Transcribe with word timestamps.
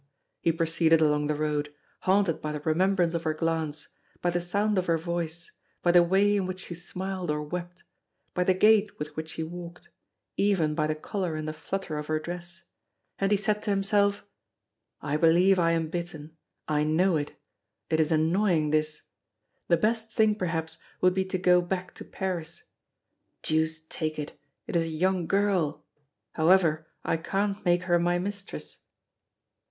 He 0.41 0.51
proceeded 0.51 0.99
along 0.99 1.27
the 1.27 1.35
road, 1.35 1.71
haunted 1.99 2.41
by 2.41 2.53
the 2.53 2.59
remembrance 2.61 3.13
of 3.13 3.21
her 3.21 3.35
glance, 3.35 3.89
by 4.19 4.31
the 4.31 4.41
sound 4.41 4.79
of 4.79 4.87
her 4.87 4.97
voice, 4.97 5.51
by 5.83 5.91
the 5.91 6.01
way 6.01 6.35
in 6.35 6.47
which 6.47 6.61
she 6.61 6.73
smiled 6.73 7.29
or 7.29 7.43
wept, 7.43 7.83
by 8.33 8.43
the 8.43 8.55
gait 8.55 8.97
with 8.97 9.15
which 9.15 9.29
she 9.29 9.43
walked, 9.43 9.89
even 10.37 10.73
by 10.73 10.87
the 10.87 10.95
color 10.95 11.35
and 11.35 11.47
the 11.47 11.53
flutter 11.53 11.99
of 11.99 12.07
her 12.07 12.19
dress. 12.19 12.63
And 13.19 13.29
he 13.29 13.37
said 13.37 13.61
to 13.61 13.69
himself: 13.69 14.25
"I 15.03 15.17
believe 15.17 15.59
I 15.59 15.69
am 15.73 15.87
bitten. 15.87 16.35
I 16.67 16.83
know 16.83 17.15
it. 17.15 17.39
It 17.91 17.99
is 17.99 18.11
annoying, 18.11 18.71
this! 18.71 19.03
The 19.67 19.77
best 19.77 20.11
thing, 20.11 20.33
perhaps, 20.33 20.79
would 20.99 21.13
be 21.13 21.25
to 21.25 21.37
go 21.37 21.61
back 21.61 21.93
to 21.93 22.03
Paris. 22.05 22.63
Deuce 23.43 23.81
take 23.87 24.17
it, 24.17 24.35
it 24.65 24.75
is 24.75 24.85
a 24.85 24.89
young 24.89 25.27
girl! 25.27 25.85
However, 26.31 26.87
I 27.05 27.17
can't 27.17 27.63
make 27.63 27.83
her 27.83 27.99
my 27.99 28.17
mistress." 28.17 28.79